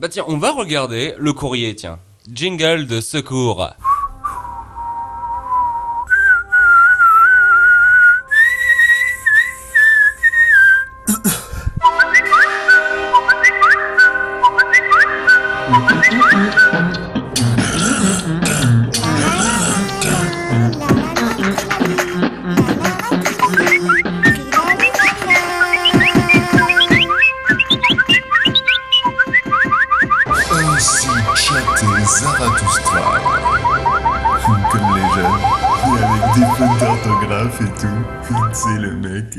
Bah 0.00 0.08
tiens, 0.08 0.24
on 0.28 0.38
va 0.38 0.50
regarder 0.52 1.12
le 1.18 1.34
courrier, 1.34 1.76
tiens. 1.76 1.98
Jingle 2.26 2.86
de 2.86 3.02
secours. 3.02 3.68
Comme 34.70 34.94
les 34.94 35.08
jeunes, 35.14 35.40
et 35.84 35.98
avec 35.98 36.22
des 36.34 36.46
et 37.64 37.70
tout. 37.80 38.00
C'est 38.52 38.78
le 38.78 38.94
mec. 38.94 39.34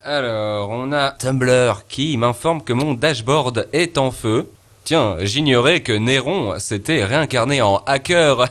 Alors, 0.00 0.70
on 0.70 0.90
a 0.92 1.12
Tumblr 1.12 1.84
qui 1.88 2.16
m'informe 2.16 2.60
que 2.60 2.72
mon 2.72 2.94
dashboard 2.94 3.68
est 3.72 3.98
en 3.98 4.10
feu. 4.10 4.50
Tiens, 4.82 5.14
j'ignorais 5.20 5.80
que 5.80 5.92
Néron 5.92 6.58
s'était 6.58 7.04
réincarné 7.04 7.62
en 7.62 7.76
hacker. 7.86 8.48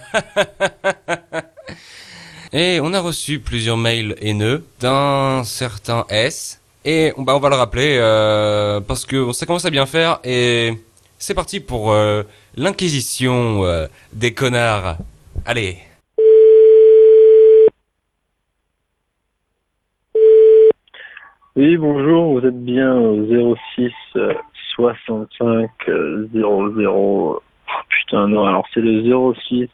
Et 2.53 2.79
on 2.81 2.93
a 2.93 3.01
reçu 3.01 3.39
plusieurs 3.39 3.75
mails 3.75 4.15
haineux 4.21 4.65
d'un 4.79 5.43
certain 5.43 6.05
S. 6.07 6.61
Et 6.85 7.11
bah, 7.17 7.35
on 7.35 7.39
va 7.39 7.49
le 7.49 7.55
rappeler 7.55 7.97
euh, 7.99 8.79
parce 8.79 9.05
que 9.05 9.33
ça 9.33 9.45
commence 9.45 9.65
à 9.65 9.69
bien 9.69 9.85
faire 9.85 10.19
et 10.23 10.77
c'est 11.21 11.35
parti 11.35 11.59
pour 11.59 11.91
euh, 11.91 12.23
l'inquisition 12.57 13.63
euh, 13.63 13.85
des 14.11 14.33
connards. 14.33 14.97
Allez. 15.45 15.77
Oui, 21.55 21.77
bonjour, 21.77 22.39
vous 22.39 22.47
êtes 22.47 22.63
bien 22.63 22.91
au 22.95 23.55
06 23.75 23.91
euh, 24.15 24.33
65 24.75 25.69
euh, 25.89 26.27
00. 26.33 26.85
Oh, 26.87 27.39
putain, 27.87 28.27
non, 28.27 28.45
alors 28.45 28.65
c'est 28.73 28.81
le 28.81 29.03
06 29.47 29.69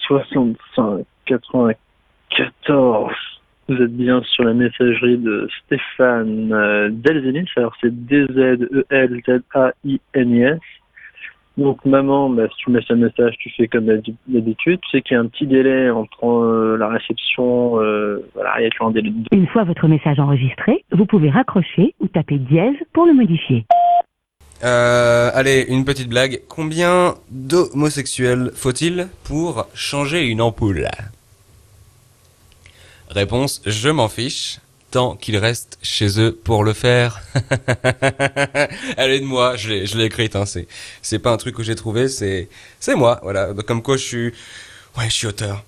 65 0.00 1.06
94. 1.26 3.14
Vous 3.68 3.76
êtes 3.82 3.94
bien 3.96 4.22
sur 4.22 4.44
la 4.44 4.54
messagerie 4.54 5.18
de 5.18 5.46
Stéphane 5.64 6.52
euh, 6.52 6.88
Delzenis. 6.90 7.48
Alors 7.56 7.74
c'est 7.80 7.90
D-Z-E-L-Z-A-I-N-I-S. 9.38 10.58
Donc 11.58 11.84
maman, 11.84 12.30
bah, 12.30 12.44
si 12.50 12.56
tu 12.64 12.70
me 12.70 12.78
laisses 12.78 12.90
un 12.90 12.94
message, 12.96 13.34
tu 13.40 13.50
fais 13.56 13.66
comme 13.66 13.86
d'hab- 13.86 14.14
d'habitude. 14.28 14.78
Tu 14.82 14.90
sais 14.90 15.02
qu'il 15.02 15.14
y 15.16 15.18
a 15.18 15.20
un 15.20 15.26
petit 15.26 15.46
délai 15.46 15.90
entre 15.90 16.24
euh, 16.26 16.76
la 16.78 16.88
réception, 16.88 17.80
euh, 17.82 18.24
voilà, 18.34 18.54
il 18.60 18.62
y 18.62 18.66
a 18.66 18.70
toujours 18.70 18.86
un 18.86 18.92
délai 18.92 19.10
de 19.10 19.16
Une 19.32 19.46
fois 19.48 19.64
votre 19.64 19.88
message 19.88 20.18
enregistré, 20.20 20.84
vous 20.92 21.04
pouvez 21.04 21.30
raccrocher 21.30 21.94
ou 22.00 22.06
taper 22.06 22.38
dièse 22.38 22.76
pour 22.92 23.06
le 23.06 23.12
modifier. 23.12 23.64
Euh, 24.64 25.30
allez, 25.34 25.66
une 25.68 25.84
petite 25.84 26.08
blague. 26.08 26.40
Combien 26.48 27.14
d'homosexuels 27.30 28.50
faut-il 28.54 29.08
pour 29.24 29.66
changer 29.74 30.26
une 30.26 30.40
ampoule? 30.40 30.86
Réponse, 33.18 33.62
je 33.66 33.88
m'en 33.88 34.08
fiche, 34.08 34.60
tant 34.92 35.16
qu'ils 35.16 35.38
restent 35.38 35.76
chez 35.82 36.20
eux 36.20 36.30
pour 36.32 36.62
le 36.62 36.72
faire. 36.72 37.20
Elle 38.96 39.10
est 39.10 39.18
de 39.18 39.24
moi, 39.24 39.56
je 39.56 39.70
l'ai, 39.70 39.86
je 39.86 39.98
l'ai 39.98 40.04
écrite, 40.04 40.36
hein, 40.36 40.46
c'est, 40.46 40.68
c'est 41.02 41.18
pas 41.18 41.32
un 41.32 41.36
truc 41.36 41.56
que 41.56 41.64
j'ai 41.64 41.74
trouvé, 41.74 42.06
c'est, 42.06 42.48
c'est 42.78 42.94
moi, 42.94 43.18
voilà. 43.24 43.52
Comme 43.66 43.82
quoi 43.82 43.96
je 43.96 44.04
suis, 44.04 44.26
ouais, 44.96 45.06
je 45.06 45.14
suis 45.14 45.26
auteur. 45.26 45.64